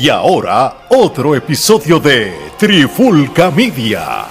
[0.00, 4.26] Y ahora, otro episodio de Trifulca Media.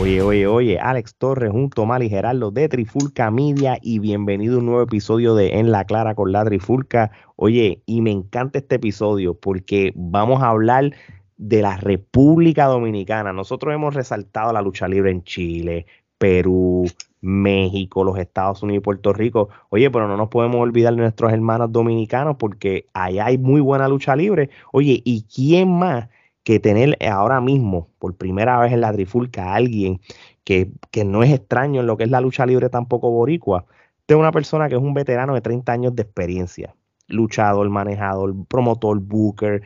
[0.00, 4.58] Oye, oye, oye, Alex Torres junto a Mali Gerardo de Trifulca Media y bienvenido a
[4.60, 7.10] un nuevo episodio de En la Clara con la Trifulca.
[7.34, 10.92] Oye, y me encanta este episodio porque vamos a hablar
[11.38, 13.32] de la República Dominicana.
[13.32, 15.86] Nosotros hemos resaltado la lucha libre en Chile,
[16.18, 16.86] Perú,
[17.20, 19.48] México, los Estados Unidos y Puerto Rico.
[19.70, 23.88] Oye, pero no nos podemos olvidar de nuestros hermanos dominicanos porque allá hay muy buena
[23.88, 24.50] lucha libre.
[24.72, 26.08] Oye, ¿y quién más
[26.44, 30.00] que tener ahora mismo, por primera vez en la trifulca, a alguien
[30.44, 33.66] que, que no es extraño en lo que es la lucha libre tampoco boricua?
[34.06, 36.76] Es una persona que es un veterano de 30 años de experiencia.
[37.08, 39.62] Luchador, manejador, promotor, booker,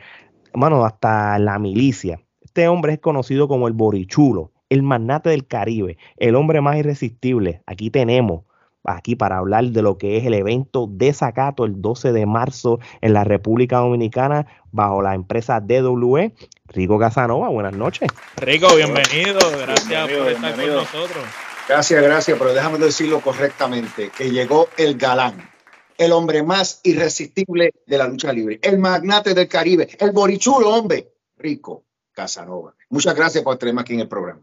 [0.53, 2.21] bueno, hasta la milicia.
[2.41, 7.61] Este hombre es conocido como el Borichulo el magnate del Caribe, el hombre más irresistible.
[7.65, 8.45] Aquí tenemos,
[8.85, 12.79] aquí para hablar de lo que es el evento de Zacato el 12 de marzo
[13.01, 16.33] en la República Dominicana bajo la empresa DWE.
[16.67, 18.07] Rico Casanova, buenas noches.
[18.37, 21.25] Rico, bienvenido, gracias por estar con nosotros.
[21.67, 25.49] Gracias, gracias, pero déjame decirlo correctamente, que llegó el galán,
[25.97, 31.11] el hombre más irresistible de la lucha libre, el magnate del Caribe, el borichulo, hombre,
[31.35, 32.73] Rico Casanova.
[32.89, 34.41] Muchas gracias por tenerme aquí en el programa.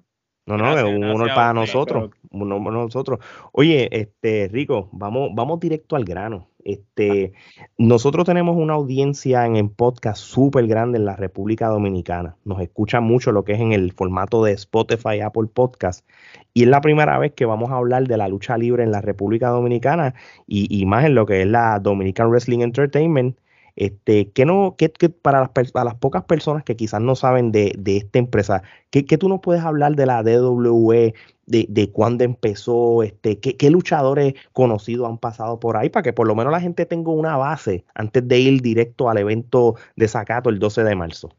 [0.49, 3.19] No, no, es un honor para nosotros, un honor para nosotros.
[3.53, 6.49] Oye, este, Rico, vamos, vamos directo al grano.
[6.65, 7.35] Este,
[7.77, 12.37] nosotros tenemos una audiencia en el podcast súper grande en la República Dominicana.
[12.47, 16.09] Nos escucha mucho lo que es en el formato de Spotify, Apple Podcast.
[16.55, 19.03] Y es la primera vez que vamos a hablar de la lucha libre en la
[19.03, 20.15] República Dominicana
[20.47, 23.37] y, y más en lo que es la Dominican Wrestling Entertainment
[23.79, 28.19] este, ¿qué no, qué, para, las, las, pocas personas que quizás no saben de, esta
[28.19, 31.15] empresa, ¿qué, tú nos puedes hablar de la DWE,
[31.47, 36.27] de, de cuándo empezó, este, qué, luchadores conocidos han pasado por ahí, para que por
[36.27, 40.51] lo menos la gente tenga una base antes de ir directo al evento de Zacato
[40.51, 41.31] el 12 de marzo?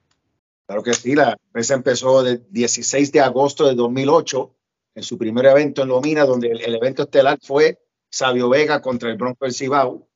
[0.66, 4.56] Claro que sí, la empresa empezó el 16 de agosto de 2008
[4.96, 9.18] en su primer evento en Lomina, donde el, evento estelar fue Sabio Vega contra el
[9.18, 10.08] Bronco del Cibao,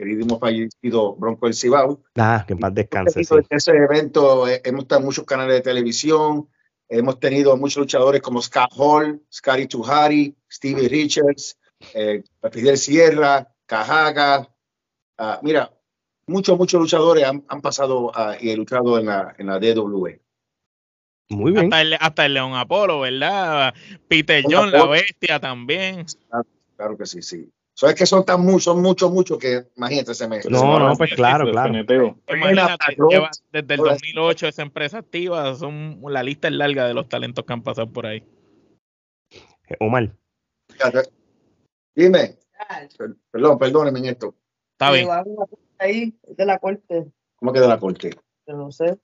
[0.00, 2.02] queridísimo fallecido Bronco del Cibao.
[2.16, 3.22] Ah, que en paz descanse.
[3.22, 3.34] Sí.
[3.50, 6.48] ese evento eh, hemos estado en muchos canales de televisión,
[6.88, 11.58] hemos tenido muchos luchadores como Scott Hall, Scotty Tuhari, Stevie Richards,
[11.92, 14.48] eh, Fidel Sierra, Cajaga.
[15.18, 15.70] Ah, mira,
[16.26, 20.22] muchos, muchos luchadores han, pasado uh, y luchado en la, en la DWE.
[21.28, 21.66] Muy bien.
[21.66, 23.74] Hasta el, hasta el León Apolo, ¿verdad?
[24.08, 26.06] Peter John, la bestia también.
[26.76, 27.52] claro que sí, sí.
[27.80, 30.46] So, es que son tan muchos, son muchos, muchos que imagínate ese mes.
[30.50, 31.72] No, no, pues claro, claro.
[32.28, 32.76] Imagínate,
[33.50, 37.52] desde el 2008 esa empresa activa, son la lista es larga de los talentos que
[37.54, 38.22] han pasado por ahí.
[39.78, 40.14] Omar.
[41.94, 42.36] Dime.
[43.30, 44.34] Perdón, perdóneme en esto.
[44.72, 45.08] Está bien.
[45.78, 47.10] Ahí, de la corte.
[47.36, 48.10] ¿Cómo que de la corte?
[48.46, 48.98] Yo no sé.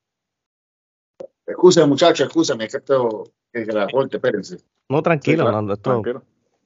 [1.47, 4.59] Excúsenme, muchachos, excúsenme, que esto es de la corte, espérense.
[4.91, 6.03] No, tranquilo, no, esto...
[6.03, 6.23] tranquilo.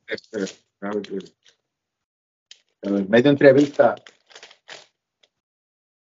[0.09, 0.38] Este,
[2.82, 3.94] en medio entrevista.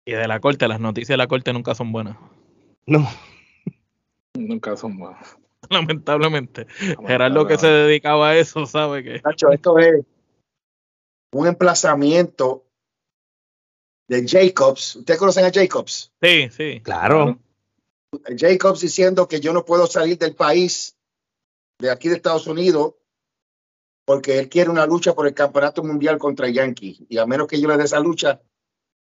[0.06, 2.16] Y de la corte, las noticias de la corte nunca son buenas.
[2.86, 3.08] No.
[4.36, 5.38] Nunca son buenas.
[5.70, 6.66] Lamentablemente.
[7.06, 9.22] Gerardo que se dedicaba a eso, sabe que.
[9.24, 10.04] Nacho, esto es
[11.32, 12.64] un emplazamiento
[14.08, 14.96] de Jacobs.
[14.96, 16.12] ¿Ustedes conocen a Jacobs?
[16.20, 16.80] Sí, sí.
[16.82, 17.38] Claro.
[18.36, 20.96] Jacobs diciendo que yo no puedo salir del país,
[21.78, 22.94] de aquí de Estados Unidos,
[24.04, 27.06] porque él quiere una lucha por el campeonato mundial contra Yankee.
[27.08, 28.40] Y a menos que yo le dé esa lucha,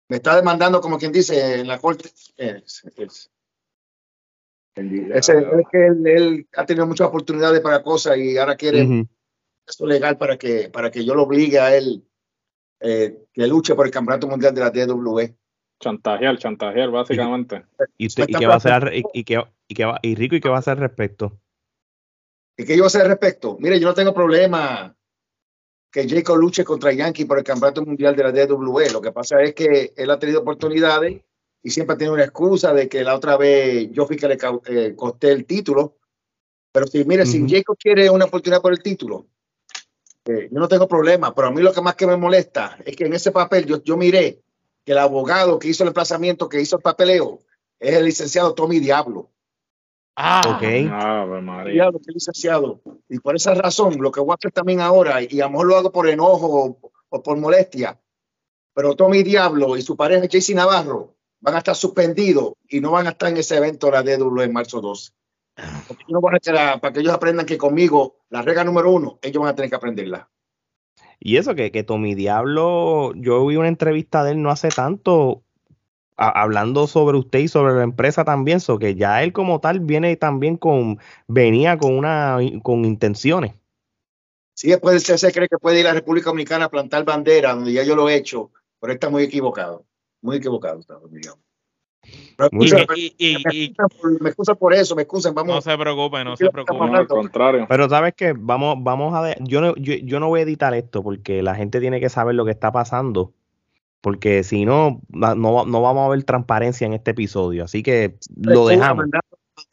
[0.09, 2.11] me está demandando, como quien dice, en la corte.
[2.37, 3.31] Es, es,
[4.75, 9.07] que él, ha tenido muchas oportunidades para cosas y ahora quiere
[9.67, 12.05] esto legal para que, para que yo lo obligue a él
[12.81, 15.37] eh, que luche por el campeonato mundial de la DWE.
[15.81, 17.65] Chantajear, chantajear, básicamente.
[17.97, 18.93] ¿Y, qué va a hacer?
[18.95, 21.39] Y, y, qué, y, qué va, y Rico, ¿y qué va a hacer al respecto?
[22.61, 23.57] ¿Y qué yo voy a hacer al respecto?
[23.59, 24.95] Mire, yo no tengo problema
[25.91, 28.91] que Jacob luche contra Yankee por el campeonato mundial de la DWE.
[28.91, 31.23] Lo que pasa es que él ha tenido oportunidades
[31.63, 34.37] y siempre ha tenido una excusa de que la otra vez yo fui que le
[34.67, 35.97] eh, costé el título.
[36.71, 39.27] Pero si, mire, si Jacob quiere una oportunidad por el título,
[40.27, 41.35] eh, yo no tengo problema.
[41.35, 43.83] Pero a mí lo que más que me molesta es que en ese papel yo,
[43.83, 44.43] yo miré
[44.85, 47.41] que el abogado que hizo el emplazamiento, que hizo el papeleo,
[47.79, 49.30] es el licenciado Tommy Diablo.
[50.17, 50.63] Ah, ok.
[50.91, 51.91] Ah, María.
[52.07, 52.81] licenciado.
[53.09, 55.67] Y por esa razón, lo que voy a hacer también ahora, y a lo mejor
[55.67, 56.79] lo hago por enojo
[57.09, 57.99] o, por molestia,
[58.75, 63.07] pero Tommy Diablo y su pareja JC Navarro van a estar suspendidos y no van
[63.07, 65.15] a estar en ese evento de la DW en marzo 2.
[66.09, 69.71] no para que ellos aprendan que conmigo, la regla número uno, ellos van a tener
[69.71, 70.31] que aprenderla.
[71.19, 75.43] Y eso, que, que Tommy Diablo, yo vi una entrevista de él no hace tanto,
[76.21, 80.15] hablando sobre usted y sobre la empresa también, so que ya él como tal viene
[80.17, 83.55] también con, venía con una, con intenciones.
[84.55, 87.73] Sí, después se cree que puede ir a la República Dominicana a plantar bandera, donde
[87.73, 89.87] ya yo lo he hecho, pero está muy equivocado,
[90.21, 90.81] muy equivocado,
[92.39, 92.47] me,
[94.31, 95.55] excusa por, eso, me excusan, vamos.
[95.55, 96.85] No se preocupe, no se preocupe.
[96.85, 97.67] al contrario.
[97.69, 101.03] Pero sabes que vamos, vamos a yo no, yo, yo no voy a editar esto
[101.03, 103.33] porque la gente tiene que saber lo que está pasando
[104.01, 107.65] porque si no, no, no, vamos a ver transparencia en este episodio.
[107.65, 109.07] Así que lo dejamos.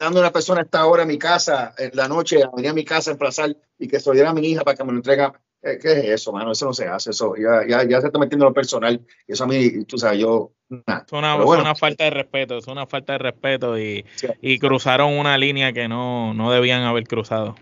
[0.00, 2.70] Mandando, a una persona a esta hora a mi casa, en la noche, a venir
[2.70, 4.98] a mi casa a emplazar y que soy a mi hija para que me lo
[4.98, 5.28] entregue.
[5.62, 6.52] Eh, ¿Qué es eso, mano?
[6.52, 7.10] Eso no se hace.
[7.10, 9.00] Eso ya, ya, ya se está metiendo en lo personal.
[9.26, 10.52] Y eso a mí, tú sabes, yo.
[10.70, 14.04] Es una, falta de respeto, es una falta de respeto y,
[14.42, 17.56] y cruzaron una línea que no, no debían haber cruzado.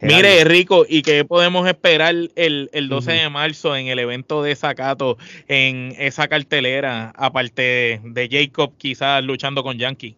[0.00, 4.54] Mire, Rico, ¿y qué podemos esperar el, el 12 de marzo en el evento de
[4.54, 5.16] Zacato,
[5.48, 10.16] en esa cartelera, aparte de, Jacob quizás luchando con Yankee?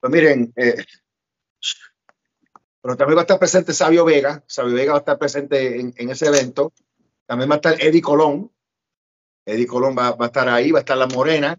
[0.00, 0.76] Pues miren, eh,
[2.80, 6.10] pero también va a estar presente Sabio Vega, Sabio Vega va a estar presente en,
[6.10, 6.72] ese evento,
[7.26, 8.50] también va a estar Eddie Colón,
[9.44, 11.58] Eddie Colón va, a estar ahí, va a estar La Morena,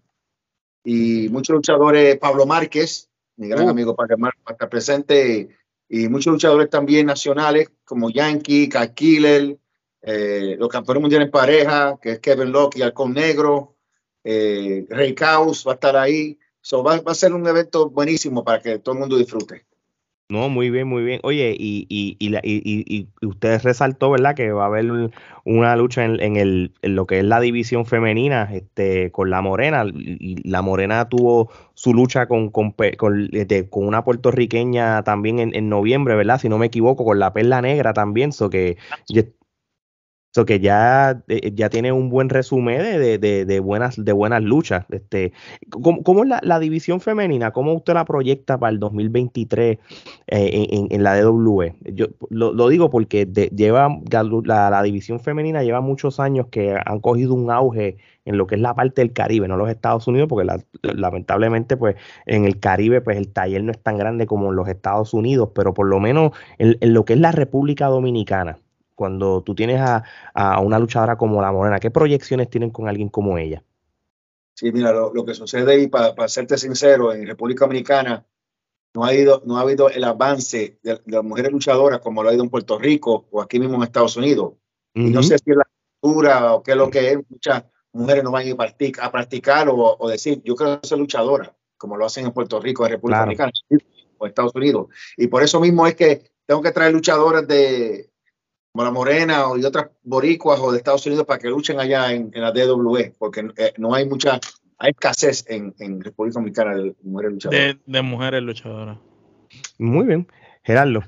[0.84, 3.70] y muchos luchadores, Pablo Márquez, mi gran uh.
[3.70, 5.56] amigo Pablo Márquez va a estar presente,
[5.94, 9.58] y muchos luchadores también nacionales como Yankee, Cat Killer,
[10.00, 13.76] eh, los campeones mundiales en pareja, que es Kevin Locke y Halcón Negro,
[14.24, 16.38] eh, Rey Caos va a estar ahí.
[16.62, 19.66] So, va, a ser un evento buenísimo para que todo el mundo disfrute.
[20.32, 21.20] No, muy bien, muy bien.
[21.24, 24.34] Oye, y, y, y, y, usted resaltó, ¿verdad?
[24.34, 25.10] Que va a haber
[25.44, 29.84] una lucha en, el, en lo que es la división femenina este, con la Morena.
[29.84, 35.68] Y la Morena tuvo su lucha con, con, con, este, una puertorriqueña también en, en,
[35.68, 36.40] noviembre, ¿verdad?
[36.40, 38.32] Si no me equivoco, con la Perla Negra también.
[38.32, 38.78] So que
[40.34, 44.42] So que ya, eh, ya tiene un buen resumen de, de, de, buenas, de buenas
[44.42, 44.86] luchas.
[44.88, 45.34] Este,
[45.68, 47.50] ¿Cómo, cómo es la, la, división femenina?
[47.50, 49.78] ¿Cómo usted la proyecta para el 2023
[50.28, 51.74] eh, en, en, la DW?
[51.92, 53.90] Yo lo, lo digo porque lleva
[54.44, 58.60] la, división femenina lleva muchos años que han cogido un auge en lo que es
[58.62, 60.46] la parte del Caribe, no los Estados Unidos, porque
[60.82, 64.68] lamentablemente pues en el Caribe pues el taller no es tan grande como en los
[64.68, 68.58] Estados Unidos, pero por lo menos en, en lo que es la República Dominicana
[68.94, 71.80] cuando tú tienes a, una luchadora como la Morena?
[71.80, 73.62] ¿Qué proyecciones tienen con alguien como ella?
[74.54, 78.24] Sí, mira, lo, que sucede y para, serte sincero, en República Dominicana
[78.94, 82.34] no ha, ido, no ha habido el avance de, las mujeres luchadoras como lo ha
[82.34, 84.54] ido en Puerto Rico o aquí mismo en Estados Unidos.
[84.94, 85.66] Y no sé si es la
[86.00, 88.56] cultura o qué es lo que es, muchas mujeres no van a ir
[89.00, 92.92] a practicar, o, decir, yo quiero ser luchadora, como lo hacen en Puerto Rico, en
[92.92, 93.52] República Dominicana
[94.18, 94.88] o Estados Unidos.
[95.16, 98.11] Y por eso mismo es que tengo que traer luchadoras de,
[98.72, 102.12] como la Morena o de otras boricuas o de Estados Unidos para que luchen allá
[102.12, 104.40] en, la DWE, porque eh, no hay mucha,
[104.78, 107.76] hay escasez en, República Dominicana de mujeres luchadoras.
[107.84, 108.98] De, mujeres luchadoras.
[109.78, 110.26] Muy bien.
[110.62, 111.02] Gerardo.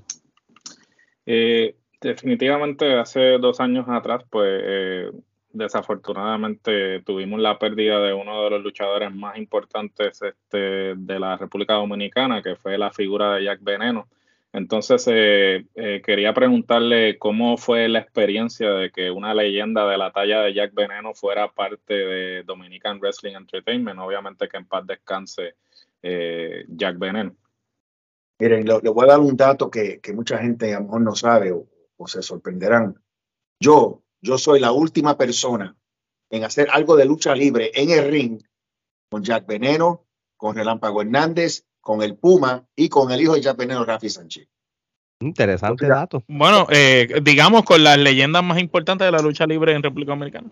[1.25, 5.10] Eh, definitivamente hace dos años atrás, pues eh,
[5.50, 11.75] desafortunadamente tuvimos la pérdida de uno de los luchadores más importantes este, de la República
[11.75, 14.06] Dominicana, que fue la figura de Jack Veneno.
[14.54, 20.12] Entonces, eh, eh, quería preguntarle cómo fue la experiencia de que una leyenda de la
[20.12, 23.98] talla de Jack Veneno fuera parte de Dominican Wrestling Entertainment.
[23.98, 25.56] Obviamente que en paz descanse
[26.00, 27.34] eh, Jack Veneno.
[28.38, 31.50] Miren, le, voy a dar un dato que, mucha gente a lo mejor no sabe
[31.50, 32.94] o, o, se sorprenderán.
[33.58, 35.76] Yo, yo soy la última persona
[36.31, 38.40] en hacer algo de lucha libre en el ring
[39.10, 43.84] con Jack Veneno, con Relámpago Hernández con el Puma y con el hijo de Veneno,
[43.84, 44.48] Rafi Sánchez.
[45.20, 46.24] Interesante dato.
[46.26, 50.50] Bueno, eh, digamos con las leyendas más importantes de la lucha libre en República Dominicana.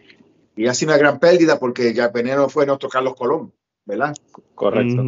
[0.54, 3.52] Y ha sido una gran pérdida porque Veneno fue nuestro Carlos Colón,
[3.86, 4.14] ¿verdad?
[4.54, 5.02] Correcto.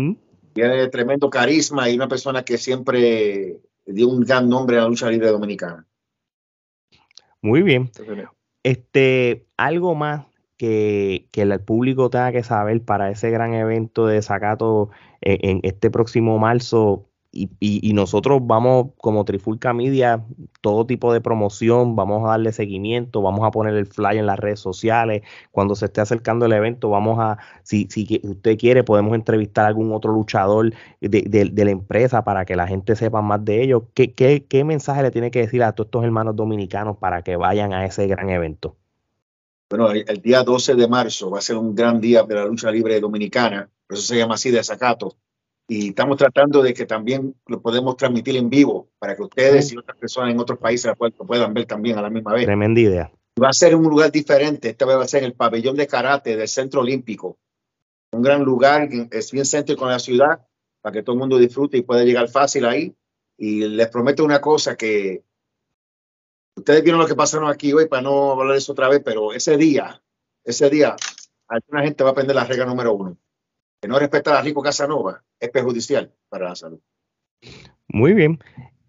[0.54, 5.11] Tiene tremendo carisma y una persona que siempre dio un gran nombre a la lucha
[5.11, 5.87] libre dominicana.
[7.43, 7.90] Muy bien.
[8.62, 10.25] Este, algo más
[10.56, 16.38] que, el público tenga que saber para ese gran evento de Zacato en, este próximo
[16.38, 17.08] marzo.
[17.37, 20.25] Y, nosotros vamos, como Trifulca Media,
[20.61, 24.38] todo tipo de promoción, vamos a darle seguimiento, vamos a poner el fly en las
[24.38, 25.23] redes sociales.
[25.50, 29.68] Cuando se esté acercando el evento, vamos a, si, si usted quiere, podemos entrevistar a
[29.68, 33.82] algún otro luchador de, la empresa para que la gente sepa más de ellos.
[33.94, 37.34] ¿Qué, qué, qué mensaje le tiene que decir a todos estos hermanos dominicanos para que
[37.37, 38.76] vayan a ese gran evento?
[39.76, 42.71] Bueno, el, día 12 de marzo va a ser un gran día de la lucha
[42.71, 45.16] libre dominicana, por eso se llama así de Zacato.
[45.66, 49.76] Y estamos tratando de que también lo podemos transmitir en vivo para que ustedes y
[49.76, 52.45] otras personas en otros países lo puedan ver también a la misma vez.
[52.45, 53.11] Tremenda idea.
[53.43, 54.69] Va a ser un lugar diferente.
[54.69, 57.37] Esta vez va a ser en el pabellón de karate del Centro Olímpico.
[58.12, 60.47] Un gran lugar, es bien céntrico con la ciudad,
[60.83, 62.95] para que todo el mundo disfrute y pueda llegar fácil ahí.
[63.37, 65.25] Y les prometo una cosa que
[66.56, 69.56] ustedes vieron lo que pasaron aquí hoy para no hablar eso otra vez, pero ese
[69.56, 70.02] día,
[70.44, 70.96] ese día,
[71.49, 73.18] alguna gente va a aprender la regla número uno.
[73.80, 76.80] Que no respeta a Rico Casanova es perjudicial para la salud.
[77.88, 78.38] Muy bien.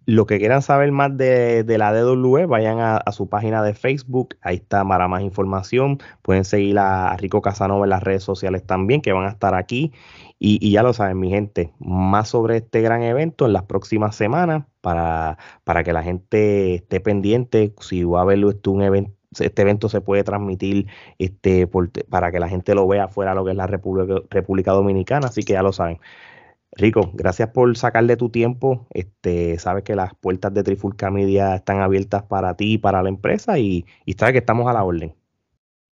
[0.05, 4.35] Lo que quieran saber más de, la DWE, vayan a, su página de Facebook.
[4.41, 5.99] Ahí está para más información.
[6.21, 9.91] Pueden seguir a Rico Casanova en las redes sociales también, que van a estar aquí.
[10.37, 14.65] Y, ya lo saben, mi gente, más sobre este gran evento en las próximas semanas
[14.81, 17.73] para, para que la gente esté pendiente.
[17.79, 21.67] Si va a haber este, un evento este evento se puede transmitir este,
[22.09, 25.43] para que la gente lo vea fuera de lo que es la República Dominicana, así
[25.43, 25.99] que ya lo saben.
[26.77, 28.85] Rico, gracias por sacarle tu tiempo.
[28.91, 33.09] Este, sabes que las puertas de Trifulca Media están abiertas para ti y para la
[33.09, 35.15] empresa y, y sabes que estamos a la orden.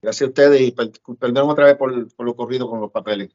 [0.02, 3.30] Gracias a ustedes y perdón otra vez por, lo ocurrido con los papeles.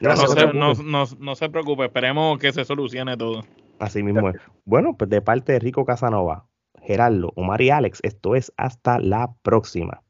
[0.00, 3.42] no, se, no, no, se preocupe, esperemos que se solucione todo.
[3.80, 4.36] Así mismo es.
[4.64, 6.46] Bueno, pues de parte de Rico Casanova,
[6.80, 10.03] Gerardo, Omar y Alex, esto es hasta la próxima.